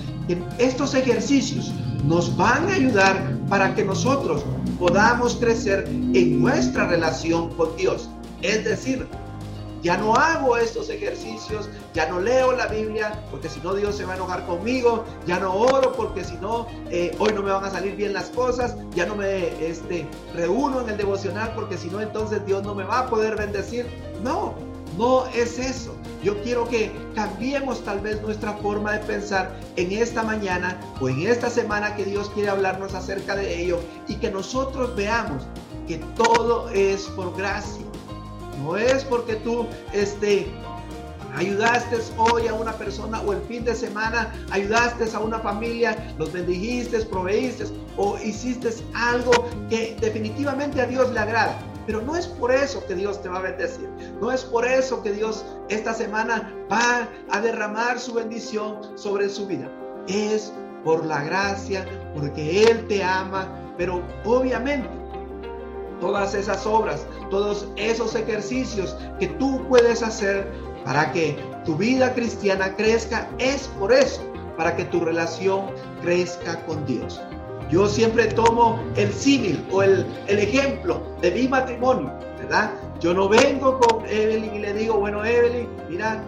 estos 0.59 0.95
ejercicios 0.95 1.73
nos 2.05 2.37
van 2.37 2.69
a 2.69 2.75
ayudar 2.75 3.17
para 3.49 3.75
que 3.75 3.85
nosotros 3.85 4.45
podamos 4.79 5.37
crecer 5.37 5.85
en 5.89 6.41
nuestra 6.41 6.87
relación 6.87 7.51
con 7.57 7.77
Dios. 7.77 8.09
Es 8.43 8.65
decir, 8.65 9.07
ya 9.83 9.97
no 9.97 10.15
hago 10.15 10.57
estos 10.57 10.89
ejercicios, 10.89 11.69
ya 11.93 12.09
no 12.09 12.21
leo 12.21 12.53
la 12.53 12.67
Biblia, 12.67 13.21
porque 13.31 13.49
si 13.49 13.61
no 13.61 13.75
Dios 13.75 13.97
se 13.97 14.05
va 14.05 14.13
a 14.13 14.17
enojar 14.17 14.47
conmigo, 14.47 15.05
ya 15.27 15.41
no 15.41 15.55
oro, 15.55 15.93
porque 15.93 16.25
si 16.25 16.37
no, 16.37 16.69
eh, 16.91 17.15
hoy 17.19 17.33
no 17.33 17.43
me 17.43 17.51
van 17.51 17.65
a 17.65 17.71
salir 17.71 17.97
bien 17.97 18.13
las 18.13 18.31
cosas, 18.31 18.77
ya 18.95 19.07
no 19.07 19.17
me 19.17 19.49
este, 19.67 20.07
reúno 20.35 20.81
en 20.81 20.91
el 20.91 20.97
devocional, 20.97 21.53
porque 21.55 21.77
si 21.77 21.89
no, 21.89 22.01
entonces 22.01 22.45
Dios 22.47 22.63
no 22.63 22.75
me 22.75 22.85
va 22.85 23.01
a 23.01 23.07
poder 23.09 23.37
bendecir. 23.37 23.87
No, 24.23 24.55
no 24.97 25.27
es 25.27 25.59
eso. 25.59 25.95
Yo 26.23 26.41
quiero 26.43 26.69
que 26.69 26.93
cambiemos 27.17 27.85
tal 27.85 28.01
vez 28.01 28.23
nuestra 28.23 28.53
forma 28.55 28.93
de 28.93 29.01
pensar 29.01 29.53
en 29.75 29.91
esta 29.91 30.23
mañana 30.23 30.81
o 31.01 31.09
en 31.09 31.27
esta 31.27 31.51
semana 31.51 31.97
que 31.97 32.05
Dios 32.05 32.31
quiere 32.31 32.51
hablarnos 32.51 32.95
acerca 32.95 33.35
de 33.35 33.61
ello 33.61 33.81
y 34.07 34.15
que 34.17 34.31
nosotros 34.31 34.95
veamos 34.95 35.43
que 35.89 35.99
todo 36.15 36.69
es 36.69 37.07
por 37.17 37.37
gracia 37.37 37.92
no 38.63 38.77
es 38.77 39.05
porque 39.05 39.35
tú 39.37 39.67
este, 39.93 40.47
ayudaste 41.35 41.99
hoy 42.17 42.47
a 42.49 42.55
una 42.55 42.73
persona 42.73 43.21
o 43.23 43.33
el 43.33 43.43
fin 43.43 43.65
de 43.65 43.75
semana 43.75 44.33
ayudaste 44.51 45.05
a 45.15 45.19
una 45.19 45.39
familia, 45.39 46.15
los 46.19 46.33
bendijiste, 46.33 47.05
proveíste 47.07 47.65
o 47.97 48.19
hiciste 48.19 48.71
algo 48.95 49.33
que 49.69 49.97
definitivamente 50.01 50.81
a 50.81 50.87
Dios 50.87 51.11
le 51.13 51.21
agrada. 51.21 51.59
Pero 51.87 52.01
no 52.01 52.15
es 52.15 52.29
por 52.29 52.53
eso 52.53 52.85
que 52.87 52.95
Dios 52.95 53.21
te 53.23 53.29
va 53.29 53.39
a 53.39 53.43
bendecir. 53.43 53.89
No 54.21 54.31
es 54.31 54.45
por 54.45 54.65
eso 54.65 55.03
que 55.03 55.13
Dios 55.13 55.45
esta 55.69 55.93
semana 55.93 56.53
va 56.71 57.09
a 57.31 57.41
derramar 57.41 57.99
su 57.99 58.15
bendición 58.15 58.97
sobre 58.97 59.29
su 59.29 59.49
vida. 59.49 59.69
Es 60.07 60.53
por 60.85 61.05
la 61.05 61.25
gracia, 61.25 61.85
porque 62.15 62.63
Él 62.65 62.87
te 62.87 63.03
ama. 63.03 63.49
Pero 63.77 64.01
obviamente 64.25 64.89
todas 66.03 66.35
esas 66.35 66.67
obras, 66.67 67.07
todos 67.31 67.69
esos 67.77 68.17
ejercicios 68.17 68.97
que 69.21 69.29
tú 69.29 69.65
puedes 69.69 70.03
hacer 70.03 70.49
para 70.85 71.13
que 71.13 71.39
tu 71.65 71.77
vida 71.77 72.13
cristiana 72.13 72.75
crezca, 72.75 73.31
es 73.39 73.69
por 73.79 73.93
eso, 73.93 74.21
para 74.57 74.75
que 74.75 74.85
tu 74.87 74.99
relación 74.99 75.67
crezca 76.03 76.61
con 76.67 76.85
Dios. 76.87 77.23
Yo 77.71 77.87
siempre 77.87 78.27
tomo 78.27 78.83
el 78.97 79.13
símil 79.13 79.65
o 79.71 79.85
el, 79.85 80.05
el 80.27 80.41
ejemplo 80.41 81.01
de 81.21 81.31
mi 81.31 81.47
matrimonio, 81.47 82.13
¿verdad? 82.37 82.73
Yo 82.99 83.15
no 83.15 83.29
vengo 83.29 83.79
con 83.79 84.05
Evelyn 84.05 84.57
y 84.57 84.59
le 84.59 84.73
digo, 84.73 84.99
bueno, 84.99 85.25
Evelyn, 85.25 85.69
mira, 85.89 86.21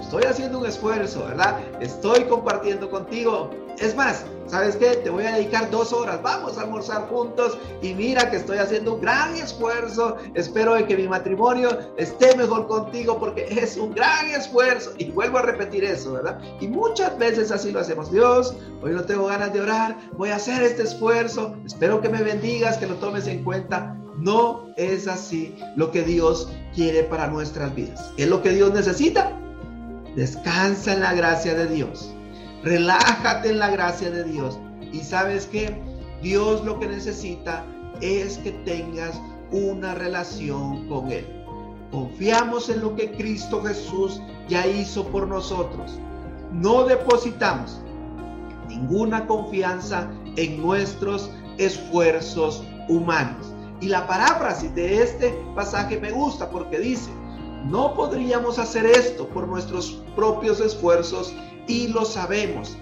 estoy 0.00 0.24
haciendo 0.24 0.58
un 0.58 0.66
esfuerzo, 0.66 1.24
¿verdad? 1.26 1.60
Estoy 1.80 2.24
compartiendo 2.24 2.90
contigo. 2.90 3.48
Es 3.78 3.94
más, 3.94 4.24
¿sabes 4.50 4.76
qué? 4.76 4.96
Te 4.96 5.10
voy 5.10 5.24
a 5.24 5.36
dedicar 5.36 5.70
dos 5.70 5.92
horas, 5.92 6.20
vamos 6.22 6.58
a 6.58 6.62
almorzar 6.62 7.08
juntos 7.08 7.56
y 7.80 7.94
mira 7.94 8.30
que 8.30 8.36
estoy 8.36 8.58
haciendo 8.58 8.94
un 8.94 9.00
gran 9.00 9.34
esfuerzo. 9.36 10.16
Espero 10.34 10.74
de 10.74 10.86
que 10.86 10.96
mi 10.96 11.06
matrimonio 11.06 11.70
esté 11.96 12.36
mejor 12.36 12.66
contigo 12.66 13.18
porque 13.18 13.46
es 13.48 13.76
un 13.76 13.94
gran 13.94 14.26
esfuerzo. 14.28 14.92
Y 14.98 15.10
vuelvo 15.10 15.38
a 15.38 15.42
repetir 15.42 15.84
eso, 15.84 16.14
¿verdad? 16.14 16.40
Y 16.60 16.66
muchas 16.66 17.16
veces 17.18 17.50
así 17.52 17.70
lo 17.70 17.80
hacemos. 17.80 18.10
Dios, 18.10 18.54
hoy 18.82 18.92
no 18.92 19.04
tengo 19.04 19.26
ganas 19.26 19.52
de 19.52 19.60
orar, 19.60 19.96
voy 20.16 20.30
a 20.30 20.36
hacer 20.36 20.62
este 20.62 20.82
esfuerzo. 20.82 21.54
Espero 21.64 22.00
que 22.00 22.08
me 22.08 22.22
bendigas, 22.22 22.76
que 22.78 22.86
lo 22.86 22.96
tomes 22.96 23.26
en 23.28 23.44
cuenta. 23.44 23.96
No 24.18 24.66
es 24.76 25.06
así 25.08 25.56
lo 25.76 25.90
que 25.92 26.02
Dios 26.02 26.50
quiere 26.74 27.04
para 27.04 27.28
nuestras 27.28 27.74
vidas. 27.74 28.12
¿Qué 28.16 28.24
es 28.24 28.28
lo 28.28 28.42
que 28.42 28.50
Dios 28.50 28.72
necesita? 28.74 29.32
Descansa 30.16 30.92
en 30.92 31.00
la 31.00 31.14
gracia 31.14 31.54
de 31.54 31.68
Dios. 31.68 32.14
Relájate 32.62 33.50
en 33.50 33.58
la 33.58 33.70
gracia 33.70 34.10
de 34.10 34.24
Dios. 34.24 34.58
Y 34.92 35.00
sabes 35.00 35.46
que 35.46 35.80
Dios 36.22 36.64
lo 36.64 36.78
que 36.78 36.86
necesita 36.86 37.64
es 38.00 38.38
que 38.38 38.52
tengas 38.52 39.20
una 39.50 39.94
relación 39.94 40.88
con 40.88 41.10
Él. 41.10 41.26
Confiamos 41.90 42.68
en 42.68 42.80
lo 42.80 42.94
que 42.94 43.12
Cristo 43.12 43.62
Jesús 43.62 44.20
ya 44.48 44.66
hizo 44.66 45.04
por 45.06 45.26
nosotros. 45.26 45.98
No 46.52 46.84
depositamos 46.84 47.80
ninguna 48.68 49.26
confianza 49.26 50.10
en 50.36 50.60
nuestros 50.60 51.30
esfuerzos 51.58 52.62
humanos. 52.88 53.52
Y 53.80 53.88
la 53.88 54.06
paráfrasis 54.06 54.74
de 54.74 55.02
este 55.02 55.30
pasaje 55.54 55.98
me 55.98 56.10
gusta 56.10 56.50
porque 56.50 56.78
dice, 56.78 57.10
no 57.64 57.94
podríamos 57.94 58.58
hacer 58.58 58.86
esto 58.86 59.26
por 59.28 59.48
nuestros 59.48 60.02
propios 60.14 60.60
esfuerzos 60.60 61.34
y 61.70 61.86
lo 61.86 62.04
sabemos. 62.04 62.76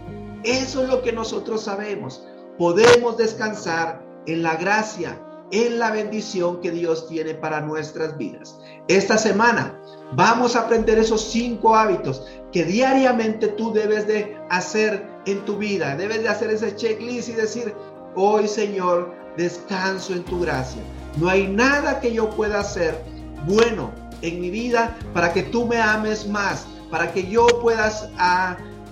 Eso 0.45 0.83
es 0.83 0.89
lo 0.89 1.03
que 1.03 1.13
nosotros 1.13 1.63
sabemos. 1.65 2.25
Podemos 2.57 3.19
descansar 3.19 4.03
en 4.27 4.43
la 4.43 4.57
gracia, 4.57 5.21
en 5.51 5.79
la 5.79 5.91
bendición 5.91 6.61
que 6.63 6.71
Dios 6.71 7.07
tiene 7.07 7.35
para 7.35 7.61
nuestras 7.61 8.17
vidas. 8.17 8.59
Esta 8.89 9.19
semana 9.19 9.79
vamos 10.13 10.57
a 10.57 10.61
aprender 10.61 10.99
esos 10.99 11.23
cinco 11.23 11.77
hábitos 11.77 12.25
que 12.51 12.65
diariamente 12.65 13.49
tú 13.49 13.73
debes 13.73 14.07
de 14.07 14.37
hacer 14.49 15.07
en 15.27 15.45
tu 15.45 15.59
vida. 15.59 15.95
Debes 15.95 16.23
de 16.23 16.29
hacer 16.31 16.51
ese 16.51 16.75
checklist 16.75 17.29
y 17.29 17.33
decir, 17.33 17.75
hoy 18.17 18.49
Señor, 18.49 19.15
descanso 19.37 20.15
en 20.15 20.25
tu 20.25 20.41
gracia. 20.41 20.81
No 21.19 21.29
hay 21.29 21.47
nada 21.47 22.01
que 22.01 22.13
yo 22.13 22.31
pueda 22.31 22.61
hacer 22.61 22.99
bueno 23.47 23.93
en 24.23 24.41
mi 24.41 24.49
vida 24.49 24.97
para 25.13 25.33
que 25.35 25.43
tú 25.43 25.67
me 25.67 25.79
ames 25.79 26.27
más, 26.27 26.67
para 26.91 27.13
que 27.13 27.29
yo 27.29 27.47
puedas 27.61 28.09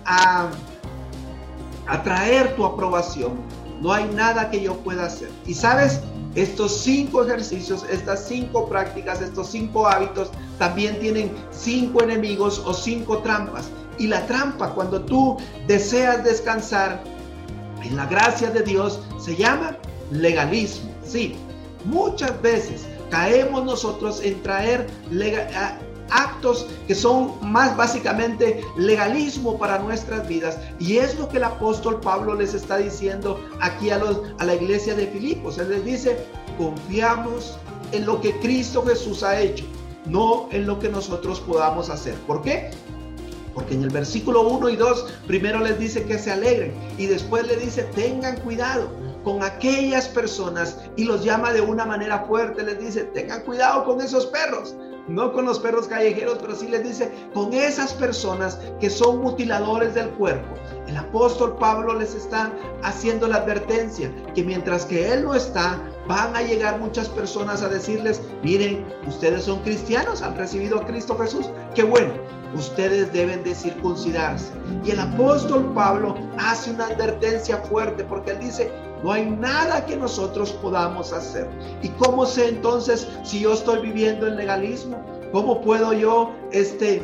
a, 0.07 0.51
atraer 1.87 2.57
tu 2.57 2.65
aprobación. 2.65 3.35
No 3.81 3.93
hay 3.93 4.07
nada 4.15 4.51
que 4.51 4.61
yo 4.61 4.77
pueda 4.79 5.07
hacer. 5.07 5.31
Y 5.47 5.55
sabes, 5.55 6.01
estos 6.35 6.79
cinco 6.79 7.25
ejercicios, 7.25 7.85
estas 7.91 8.27
cinco 8.27 8.69
prácticas, 8.69 9.21
estos 9.21 9.51
cinco 9.51 9.87
hábitos 9.87 10.31
también 10.59 10.99
tienen 10.99 11.31
cinco 11.51 12.03
enemigos 12.03 12.63
o 12.65 12.75
cinco 12.75 13.19
trampas. 13.19 13.69
Y 13.99 14.09
la 14.09 14.27
trampa, 14.27 14.71
cuando 14.71 15.01
tú 15.03 15.37
deseas 15.67 16.25
descansar 16.25 17.03
en 17.83 17.97
la 17.97 18.07
gracia 18.07 18.51
de 18.51 18.63
Dios, 18.63 19.01
se 19.19 19.37
llama 19.37 19.77
legalismo. 20.11 20.91
Sí, 21.05 21.37
muchas 21.85 22.41
veces 22.43 22.87
caemos 23.11 23.65
nosotros 23.65 24.21
en 24.23 24.43
traer 24.43 24.87
actos 26.11 26.67
que 26.87 26.95
son 26.95 27.33
más 27.43 27.77
básicamente 27.77 28.65
legalismo 28.77 29.59
para 29.59 29.79
nuestras 29.79 30.27
vidas. 30.29 30.59
Y 30.79 30.99
es 30.99 31.19
lo 31.19 31.29
que 31.29 31.39
el 31.39 31.45
apóstol 31.45 32.01
Pablo 32.01 32.35
les 32.35 32.55
está 32.55 32.79
diciendo 32.79 33.41
aquí 33.61 33.91
a, 33.91 33.99
los, 33.99 34.23
a 34.39 34.45
la 34.45 34.55
iglesia 34.55 34.95
de 34.95 35.07
Filipos. 35.07 35.59
Él 35.59 35.71
les 35.71 35.85
dice, 35.85 36.27
confiamos 36.59 37.59
en 37.93 38.07
lo 38.07 38.21
que 38.21 38.39
Cristo 38.41 38.85
Jesús 38.85 39.23
ha 39.23 39.41
hecho, 39.41 39.65
no 40.07 40.49
en 40.53 40.67
lo 40.67 40.79
que 40.79 40.89
nosotros 40.89 41.41
podamos 41.41 41.91
hacer. 41.91 42.15
¿Por 42.27 42.43
qué? 42.43 42.71
Porque 43.55 43.75
en 43.75 43.85
el 43.85 43.91
versículo 43.91 44.43
1 44.49 44.69
y 44.69 44.77
2 44.77 45.15
primero 45.27 45.61
les 45.61 45.79
dice 45.79 46.05
que 46.05 46.19
se 46.19 46.31
alegren 46.31 46.75
y 46.99 47.07
después 47.07 47.47
le 47.47 47.57
dice 47.57 47.85
tengan 47.95 48.39
cuidado 48.41 48.91
con 49.25 49.43
aquellas 49.43 50.09
personas 50.09 50.79
y 50.97 51.05
los 51.05 51.25
llama 51.25 51.53
de 51.53 51.63
una 51.63 51.87
manera 51.87 52.25
fuerte, 52.27 52.63
les 52.63 52.79
dice 52.79 53.05
tengan 53.05 53.41
cuidado 53.43 53.85
con 53.85 54.01
esos 54.01 54.27
perros, 54.27 54.77
no 55.09 55.33
con 55.33 55.45
los 55.45 55.59
perros 55.59 55.89
callejeros, 55.89 56.39
pero 56.41 56.55
sí 56.55 56.69
les 56.69 56.83
dice 56.83 57.13
con 57.35 57.53
esas 57.53 57.93
personas 57.95 58.59
que 58.81 58.91
son 58.91 59.21
mutiladores 59.21 59.95
del 59.95 60.11
cuerpo. 60.11 60.55
El 60.87 60.97
apóstol 60.97 61.57
Pablo 61.59 61.95
les 61.95 62.15
está 62.15 62.53
haciendo 62.83 63.27
la 63.27 63.37
advertencia 63.37 64.13
que 64.35 64.45
mientras 64.45 64.85
que 64.85 65.13
él 65.13 65.25
no 65.25 65.35
está, 65.35 65.81
van 66.07 66.35
a 66.37 66.43
llegar 66.43 66.79
muchas 66.79 67.09
personas 67.09 67.63
a 67.63 67.69
decirles, 67.69 68.21
miren, 68.43 68.85
ustedes 69.07 69.45
son 69.45 69.61
cristianos, 69.61 70.23
han 70.23 70.37
recibido 70.37 70.79
a 70.79 70.87
Cristo 70.87 71.19
Jesús, 71.19 71.51
qué 71.75 71.83
bueno, 71.83 72.13
ustedes 72.55 73.13
deben 73.13 73.43
de 73.43 73.55
circuncidarse. 73.55 74.53
Y 74.85 74.91
el 74.91 75.01
apóstol 75.01 75.73
Pablo 75.75 76.15
hace 76.39 76.71
una 76.71 76.87
advertencia 76.87 77.59
fuerte 77.59 78.05
porque 78.05 78.33
él 78.33 78.41
dice, 78.41 78.71
no 79.03 79.13
hay 79.13 79.27
nada 79.27 79.85
que 79.87 79.97
nosotros 79.97 80.53
podamos 80.53 81.13
hacer. 81.13 81.49
¿Y 81.83 81.89
cómo 81.91 82.27
sé 82.27 82.49
entonces 82.49 83.09
si 83.23 83.41
yo 83.41 83.53
estoy 83.53 83.81
viviendo 83.81 84.27
el 84.27 84.37
legalismo? 84.37 85.05
¿Cómo 85.33 85.61
puedo 85.61 85.93
yo 85.93 86.33
este 86.53 87.03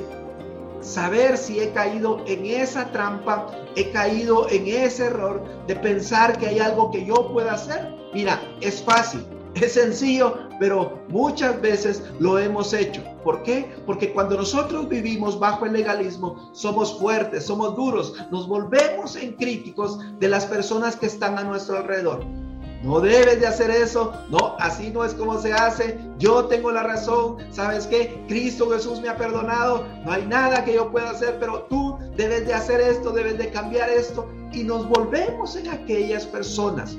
saber 0.80 1.37
si 1.37 1.61
he 1.61 1.70
caído 1.70 2.25
en 2.26 2.46
esa 2.46 2.90
trampa, 2.90 3.46
he 3.76 3.90
caído 3.90 4.49
en 4.49 4.66
ese 4.66 5.06
error 5.06 5.42
de 5.66 5.76
pensar 5.76 6.38
que 6.38 6.49
hay 6.49 6.58
algo 6.58 6.90
que 6.90 7.04
yo 7.04 7.32
pueda 7.32 7.54
hacer? 7.54 7.94
Mira, 8.12 8.40
es 8.61 8.82
fácil. 8.82 9.25
Es 9.54 9.75
sencillo, 9.75 10.49
pero 10.59 10.99
muchas 11.09 11.61
veces 11.61 12.02
lo 12.18 12.38
hemos 12.38 12.73
hecho. 12.73 13.02
¿Por 13.23 13.42
qué? 13.42 13.75
Porque 13.85 14.12
cuando 14.12 14.37
nosotros 14.37 14.88
vivimos 14.88 15.38
bajo 15.38 15.66
el 15.66 15.75
legalismo, 15.75 16.50
somos 16.52 16.99
fuertes, 16.99 17.47
somos 17.47 17.76
duros, 17.76 18.14
nos 18.30 18.49
volvemos 18.49 19.14
en 19.16 19.32
críticos 19.35 19.99
de 20.18 20.28
las 20.28 20.47
personas 20.47 20.97
que 20.97 21.06
están 21.06 21.38
a 21.38 21.44
nuestro 21.44 21.76
alrededor. 21.76 22.25
No 22.82 23.00
debes 23.00 23.38
de 23.40 23.47
hacer 23.47 23.71
eso. 23.71 24.12
No, 24.28 24.56
así 24.59 24.90
no 24.90 25.04
es 25.04 25.14
como 25.14 25.40
se 25.40 25.52
hace. 25.52 25.99
Yo 26.18 26.47
tengo 26.47 26.73
la 26.73 26.82
razón. 26.82 27.37
¿Sabes 27.52 27.87
qué? 27.87 28.25
Cristo 28.26 28.71
Jesús 28.71 29.00
me 29.00 29.09
ha 29.09 29.16
perdonado. 29.16 29.87
No 30.04 30.11
hay 30.11 30.26
nada 30.26 30.64
que 30.64 30.75
yo 30.75 30.90
pueda 30.90 31.11
hacer, 31.11 31.37
pero 31.38 31.62
tú 31.64 31.97
debes 32.16 32.44
de 32.44 32.54
hacer 32.54 32.80
esto, 32.80 33.12
debes 33.12 33.38
de 33.38 33.50
cambiar 33.50 33.88
esto. 33.88 34.28
Y 34.52 34.64
nos 34.64 34.88
volvemos 34.88 35.54
en 35.54 35.68
aquellas 35.68 36.26
personas 36.26 36.97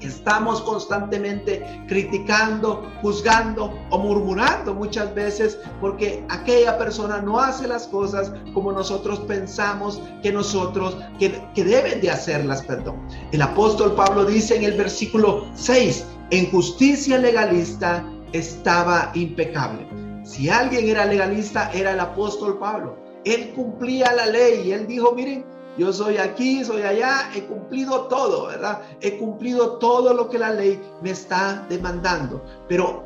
Estamos 0.00 0.60
constantemente 0.62 1.64
criticando, 1.88 2.88
juzgando 3.02 3.72
o 3.90 3.98
murmurando 3.98 4.74
muchas 4.74 5.14
veces 5.14 5.58
porque 5.80 6.24
aquella 6.28 6.78
persona 6.78 7.20
no 7.20 7.40
hace 7.40 7.66
las 7.66 7.86
cosas 7.88 8.32
como 8.54 8.72
nosotros 8.72 9.18
pensamos 9.20 10.00
que 10.22 10.32
nosotros, 10.32 10.96
que, 11.18 11.42
que 11.54 11.64
deben 11.64 12.00
de 12.00 12.10
hacerlas, 12.10 12.62
perdón. 12.62 12.96
El 13.32 13.42
apóstol 13.42 13.94
Pablo 13.94 14.24
dice 14.24 14.56
en 14.56 14.64
el 14.64 14.76
versículo 14.76 15.46
6, 15.54 16.04
en 16.30 16.50
justicia 16.50 17.18
legalista 17.18 18.04
estaba 18.32 19.10
impecable. 19.14 19.86
Si 20.24 20.48
alguien 20.50 20.88
era 20.88 21.06
legalista, 21.06 21.70
era 21.72 21.92
el 21.92 22.00
apóstol 22.00 22.58
Pablo. 22.58 22.98
Él 23.24 23.52
cumplía 23.54 24.12
la 24.12 24.26
ley 24.26 24.62
y 24.66 24.72
él 24.72 24.86
dijo, 24.86 25.12
miren, 25.12 25.44
yo 25.78 25.92
soy 25.92 26.18
aquí, 26.18 26.64
soy 26.64 26.82
allá, 26.82 27.30
he 27.34 27.44
cumplido 27.44 28.02
todo, 28.08 28.48
¿verdad? 28.48 28.80
He 29.00 29.16
cumplido 29.16 29.78
todo 29.78 30.12
lo 30.12 30.28
que 30.28 30.38
la 30.38 30.50
ley 30.50 30.82
me 31.02 31.10
está 31.10 31.64
demandando. 31.68 32.42
Pero 32.68 33.04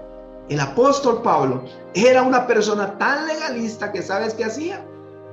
el 0.49 0.59
apóstol 0.59 1.21
Pablo 1.23 1.62
era 1.95 2.23
una 2.23 2.47
persona 2.47 2.99
tan 2.99 3.26
legalista 3.26 3.93
que 3.93 4.00
sabes 4.00 4.33
qué 4.33 4.47
hacía, 4.47 4.85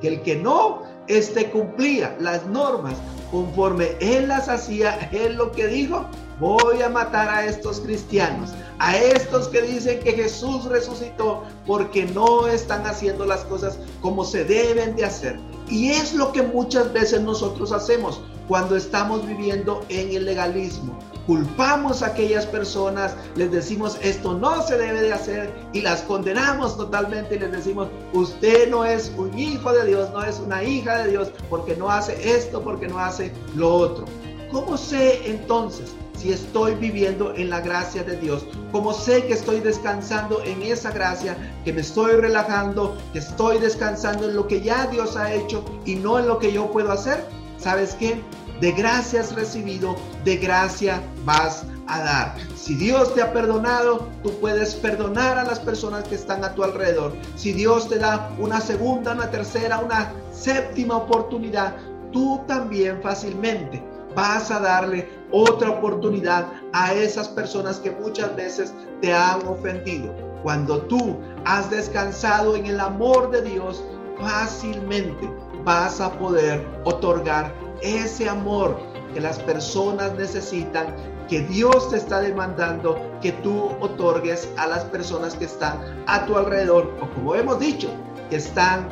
que 0.02 0.10
el 0.10 0.22
que 0.22 0.36
no 0.36 0.84
este 1.08 1.50
cumplía 1.50 2.16
las 2.20 2.46
normas 2.46 2.96
conforme 3.32 3.96
él 4.02 4.28
las 4.28 4.50
hacía, 4.50 5.10
él 5.14 5.36
lo 5.36 5.52
que 5.54 5.68
dijo, 5.68 6.06
voy 6.40 6.82
a 6.82 6.90
matar 6.90 7.28
a 7.30 7.46
estos 7.46 7.80
cristianos, 7.82 8.52
a 8.80 8.98
estos 8.98 9.50
que 9.50 9.62
dicen 9.62 10.00
que 10.00 10.14
Jesús 10.14 10.66
resucitó 10.66 11.44
porque 11.66 12.06
no 12.06 12.48
están 12.48 12.86
haciendo 12.88 13.26
las 13.26 13.42
cosas 13.42 13.78
como 14.02 14.24
se 14.24 14.46
deben 14.46 14.96
de 14.96 15.06
hacer. 15.06 15.40
Y 15.68 15.90
es 15.92 16.14
lo 16.14 16.32
que 16.32 16.42
muchas 16.42 16.92
veces 16.94 17.22
nosotros 17.22 17.72
hacemos 17.72 18.22
cuando 18.48 18.76
estamos 18.76 19.28
viviendo 19.28 19.86
en 19.90 20.12
el 20.12 20.26
legalismo. 20.26 20.98
Culpamos 21.28 22.02
a 22.02 22.08
aquellas 22.08 22.48
personas, 22.48 23.16
les 23.36 23.52
decimos 23.52 24.00
esto 24.02 24.34
no 24.34 24.64
se 24.64 24.80
debe 24.80 25.02
de 25.02 25.14
hacer 25.14 25.54
y 25.74 25.82
las 25.82 26.02
condenamos 26.02 26.76
totalmente 26.76 27.36
y 27.36 27.40
les 27.40 27.52
decimos 27.52 27.88
usted 28.14 28.72
no 28.72 28.84
es 28.84 29.12
un 29.16 29.38
hijo 29.38 29.72
de 29.72 29.86
Dios, 29.86 30.10
no 30.12 30.24
es 30.24 30.40
una 30.40 30.64
hija 30.64 31.04
de 31.04 31.12
Dios 31.12 31.32
porque 31.52 31.76
no 31.76 31.92
hace 31.92 32.36
esto, 32.36 32.64
porque 32.64 32.88
no 32.88 32.98
hace 32.98 33.32
lo 33.56 33.72
otro. 33.72 34.06
¿Cómo 34.52 34.76
sé 34.76 35.30
entonces 35.30 35.94
si 36.20 36.34
estoy 36.34 36.76
viviendo 36.76 37.34
en 37.36 37.50
la 37.50 37.62
gracia 37.62 38.04
de 38.04 38.18
Dios? 38.18 38.46
¿Cómo 38.72 38.94
sé 38.94 39.26
que 39.26 39.34
estoy 39.34 39.62
descansando 39.62 40.44
en 40.44 40.62
esa 40.62 40.92
gracia, 40.92 41.38
que 41.64 41.72
me 41.72 41.82
estoy 41.82 42.14
relajando, 42.14 42.98
que 43.14 43.20
estoy 43.20 43.60
descansando 43.60 44.30
en 44.30 44.36
lo 44.36 44.48
que 44.48 44.62
ya 44.62 44.88
Dios 44.88 45.16
ha 45.16 45.34
hecho 45.34 45.64
y 45.86 45.96
no 45.96 46.20
en 46.20 46.28
lo 46.28 46.38
que 46.38 46.52
yo 46.52 46.72
puedo 46.72 46.92
hacer? 46.92 47.24
¿Sabes 47.58 47.96
qué? 47.96 48.22
De 48.60 48.74
gracia 48.74 49.22
has 49.22 49.34
recibido, 49.34 49.96
de 50.26 50.36
gracia 50.36 51.02
vas 51.24 51.64
a 51.88 52.02
dar. 52.02 52.36
Si 52.56 52.76
Dios 52.76 53.16
te 53.16 53.22
ha 53.22 53.32
perdonado, 53.32 54.10
tú 54.22 54.32
puedes 54.42 54.76
perdonar 54.76 55.38
a 55.38 55.46
las 55.46 55.60
personas 55.60 56.04
que 56.04 56.16
están 56.16 56.44
a 56.44 56.54
tu 56.54 56.64
alrededor. 56.64 57.14
Si 57.38 57.54
Dios 57.54 57.88
te 57.88 57.98
da 57.98 58.30
una 58.38 58.60
segunda, 58.60 59.14
una 59.14 59.32
tercera, 59.32 59.80
una 59.80 60.12
séptima 60.34 60.98
oportunidad, 60.98 61.78
tú 62.12 62.42
también 62.48 63.02
fácilmente 63.02 63.89
vas 64.16 64.52
a 64.52 64.60
darle 64.60 65.10
otra 65.32 65.70
oportunidad 65.70 66.48
a 66.74 66.94
esas 66.94 67.28
personas 67.28 67.80
que 67.80 67.92
muchas 67.92 68.36
veces 68.36 68.74
te 69.02 69.14
han 69.14 69.46
ofendido. 69.48 70.14
Cuando 70.44 70.82
tú 70.84 71.18
has 71.46 71.70
descansado 71.70 72.56
en 72.56 72.66
el 72.66 72.80
amor 72.80 73.30
de 73.32 73.42
Dios, 73.42 73.84
fácilmente 74.20 75.30
vas 75.64 76.00
a 76.00 76.12
poder 76.18 76.66
otorgar 76.86 77.54
ese 77.82 78.28
amor 78.28 78.78
que 79.14 79.22
las 79.22 79.40
personas 79.40 80.14
necesitan, 80.16 80.96
que 81.28 81.42
Dios 81.42 81.90
te 81.90 81.98
está 81.98 82.22
demandando 82.22 83.00
que 83.22 83.32
tú 83.32 83.72
otorgues 83.82 84.50
a 84.58 84.68
las 84.68 84.84
personas 84.86 85.36
que 85.36 85.46
están 85.46 86.04
a 86.08 86.26
tu 86.26 86.36
alrededor, 86.36 86.94
o 87.02 87.10
como 87.16 87.36
hemos 87.36 87.60
dicho, 87.60 87.90
que 88.30 88.38
están 88.38 88.88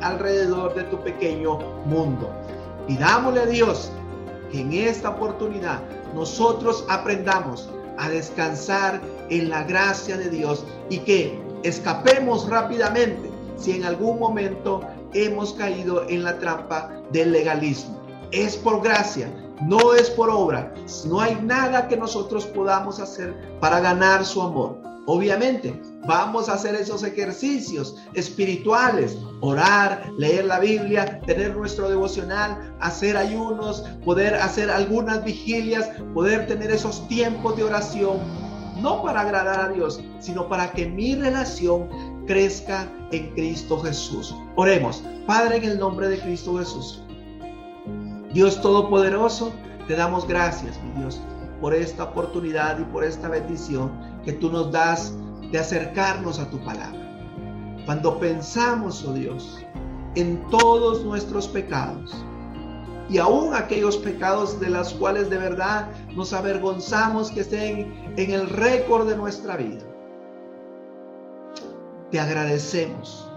alrededor 0.00 0.74
de 0.74 0.84
tu 0.84 1.00
pequeño 1.00 1.58
mundo. 1.86 2.30
Pidámosle 2.86 3.40
a 3.40 3.46
Dios 3.46 3.90
que 4.50 4.60
en 4.60 4.72
esta 4.72 5.10
oportunidad 5.10 5.80
nosotros 6.14 6.84
aprendamos 6.88 7.68
a 7.98 8.08
descansar 8.08 9.00
en 9.30 9.48
la 9.48 9.64
gracia 9.64 10.16
de 10.16 10.30
Dios 10.30 10.64
y 10.90 10.98
que 10.98 11.40
escapemos 11.62 12.48
rápidamente 12.48 13.30
si 13.56 13.72
en 13.72 13.84
algún 13.84 14.18
momento 14.18 14.82
hemos 15.14 15.54
caído 15.54 16.06
en 16.08 16.22
la 16.22 16.38
trampa 16.38 16.90
del 17.10 17.32
legalismo. 17.32 18.00
Es 18.32 18.56
por 18.56 18.82
gracia, 18.82 19.32
no 19.62 19.94
es 19.94 20.10
por 20.10 20.30
obra. 20.30 20.74
No 21.06 21.20
hay 21.20 21.36
nada 21.42 21.88
que 21.88 21.96
nosotros 21.96 22.44
podamos 22.46 23.00
hacer 23.00 23.34
para 23.60 23.80
ganar 23.80 24.24
su 24.24 24.42
amor. 24.42 24.76
Obviamente, 25.06 25.80
vamos 26.04 26.48
a 26.48 26.54
hacer 26.54 26.74
esos 26.74 27.04
ejercicios 27.04 27.96
espirituales, 28.14 29.16
orar, 29.40 30.10
leer 30.18 30.46
la 30.46 30.58
Biblia, 30.58 31.20
tener 31.20 31.56
nuestro 31.56 31.88
devocional, 31.88 32.74
hacer 32.80 33.16
ayunos, 33.16 33.84
poder 34.04 34.34
hacer 34.34 34.68
algunas 34.68 35.24
vigilias, 35.24 35.88
poder 36.12 36.48
tener 36.48 36.72
esos 36.72 37.06
tiempos 37.06 37.56
de 37.56 37.62
oración, 37.62 38.18
no 38.82 39.00
para 39.02 39.20
agradar 39.20 39.60
a 39.60 39.68
Dios, 39.72 40.00
sino 40.18 40.48
para 40.48 40.72
que 40.72 40.86
mi 40.86 41.14
relación 41.14 41.88
crezca 42.26 42.90
en 43.12 43.32
Cristo 43.34 43.78
Jesús. 43.78 44.34
Oremos, 44.56 45.04
Padre, 45.24 45.58
en 45.58 45.64
el 45.64 45.78
nombre 45.78 46.08
de 46.08 46.18
Cristo 46.18 46.58
Jesús. 46.58 47.00
Dios 48.34 48.60
Todopoderoso, 48.60 49.52
te 49.86 49.94
damos 49.94 50.26
gracias, 50.26 50.76
mi 50.82 51.00
Dios 51.00 51.20
por 51.60 51.74
esta 51.74 52.04
oportunidad 52.04 52.78
y 52.78 52.84
por 52.84 53.04
esta 53.04 53.28
bendición 53.28 53.90
que 54.26 54.32
tú 54.32 54.50
nos 54.50 54.70
das 54.70 55.14
de 55.50 55.58
acercarnos 55.58 56.38
a 56.38 56.50
tu 56.50 56.58
palabra. 56.58 57.00
Cuando 57.86 58.18
pensamos, 58.18 59.04
oh 59.06 59.14
Dios, 59.14 59.64
en 60.16 60.44
todos 60.50 61.04
nuestros 61.04 61.46
pecados 61.46 62.12
y 63.08 63.18
aún 63.18 63.54
aquellos 63.54 63.96
pecados 63.96 64.58
de 64.58 64.68
los 64.68 64.92
cuales 64.94 65.30
de 65.30 65.38
verdad 65.38 65.88
nos 66.14 66.32
avergonzamos 66.32 67.30
que 67.30 67.42
estén 67.42 68.12
en 68.16 68.30
el 68.32 68.50
récord 68.50 69.08
de 69.08 69.16
nuestra 69.16 69.56
vida, 69.56 69.84
te 72.10 72.18
agradecemos 72.18 73.30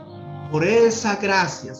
por 0.51 0.63
esa 0.63 1.17
gracia, 1.17 1.73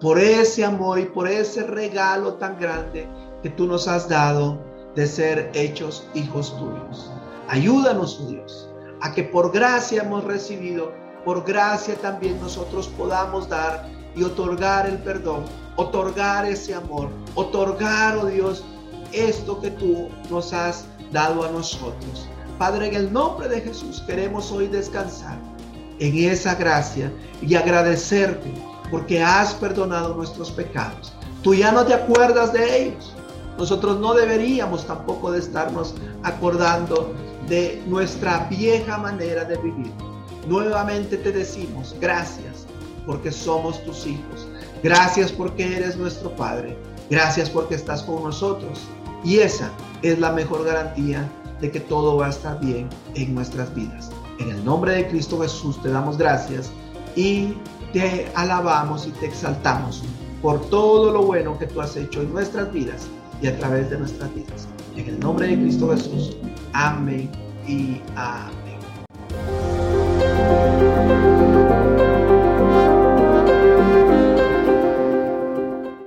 por 0.00 0.18
ese 0.18 0.64
amor 0.64 0.98
y 0.98 1.04
por 1.04 1.28
ese 1.28 1.64
regalo 1.64 2.34
tan 2.34 2.58
grande 2.58 3.06
que 3.42 3.50
tú 3.50 3.66
nos 3.66 3.86
has 3.86 4.08
dado 4.08 4.58
de 4.94 5.06
ser 5.06 5.50
hechos 5.54 6.08
hijos 6.14 6.56
tuyos. 6.56 7.13
Ayúdanos, 7.48 8.20
oh 8.20 8.26
Dios, 8.26 8.68
a 9.00 9.12
que 9.12 9.22
por 9.22 9.52
gracia 9.52 10.02
hemos 10.02 10.24
recibido, 10.24 10.92
por 11.24 11.44
gracia 11.44 11.94
también 11.96 12.40
nosotros 12.40 12.88
podamos 12.88 13.48
dar 13.48 13.88
y 14.16 14.22
otorgar 14.22 14.86
el 14.86 14.98
perdón, 14.98 15.44
otorgar 15.76 16.46
ese 16.46 16.74
amor, 16.74 17.08
otorgar, 17.34 18.16
oh 18.16 18.26
Dios, 18.26 18.64
esto 19.12 19.60
que 19.60 19.70
tú 19.70 20.08
nos 20.30 20.52
has 20.52 20.86
dado 21.12 21.44
a 21.44 21.50
nosotros. 21.50 22.28
Padre, 22.58 22.88
en 22.88 22.94
el 22.94 23.12
nombre 23.12 23.48
de 23.48 23.60
Jesús 23.60 24.02
queremos 24.06 24.50
hoy 24.50 24.68
descansar 24.68 25.38
en 25.98 26.30
esa 26.30 26.54
gracia 26.54 27.12
y 27.42 27.54
agradecerte 27.54 28.52
porque 28.90 29.22
has 29.22 29.54
perdonado 29.54 30.14
nuestros 30.14 30.50
pecados. 30.50 31.12
Tú 31.42 31.54
ya 31.54 31.72
no 31.72 31.84
te 31.84 31.94
acuerdas 31.94 32.52
de 32.52 32.84
ellos. 32.84 33.12
Nosotros 33.58 34.00
no 34.00 34.14
deberíamos 34.14 34.86
tampoco 34.86 35.30
de 35.30 35.38
estarnos 35.38 35.94
acordando 36.22 37.12
de 37.48 37.82
nuestra 37.86 38.46
vieja 38.50 38.98
manera 38.98 39.44
de 39.44 39.56
vivir. 39.58 39.92
Nuevamente 40.48 41.16
te 41.16 41.32
decimos 41.32 41.94
gracias 42.00 42.66
porque 43.06 43.30
somos 43.30 43.82
tus 43.84 44.06
hijos. 44.06 44.48
Gracias 44.82 45.32
porque 45.32 45.76
eres 45.76 45.96
nuestro 45.96 46.34
Padre. 46.36 46.76
Gracias 47.10 47.50
porque 47.50 47.74
estás 47.74 48.02
con 48.02 48.22
nosotros. 48.22 48.80
Y 49.24 49.38
esa 49.38 49.70
es 50.02 50.18
la 50.18 50.32
mejor 50.32 50.64
garantía 50.64 51.28
de 51.60 51.70
que 51.70 51.80
todo 51.80 52.16
va 52.16 52.26
a 52.26 52.30
estar 52.30 52.60
bien 52.60 52.88
en 53.14 53.34
nuestras 53.34 53.74
vidas. 53.74 54.10
En 54.38 54.50
el 54.50 54.64
nombre 54.64 54.92
de 54.92 55.08
Cristo 55.08 55.40
Jesús 55.40 55.80
te 55.82 55.90
damos 55.90 56.18
gracias 56.18 56.70
y 57.16 57.54
te 57.92 58.30
alabamos 58.34 59.06
y 59.06 59.10
te 59.12 59.26
exaltamos 59.26 60.02
por 60.42 60.60
todo 60.68 61.10
lo 61.12 61.22
bueno 61.22 61.58
que 61.58 61.66
tú 61.66 61.80
has 61.80 61.96
hecho 61.96 62.20
en 62.20 62.32
nuestras 62.32 62.70
vidas 62.72 63.06
y 63.40 63.46
a 63.46 63.58
través 63.58 63.88
de 63.88 63.98
nuestras 63.98 64.34
vidas. 64.34 64.68
En 64.96 65.08
el 65.08 65.20
nombre 65.20 65.46
de 65.46 65.56
Cristo 65.56 65.90
Jesús. 65.90 66.36
Amén 66.74 67.30
y 67.68 68.02
amén. 68.16 68.74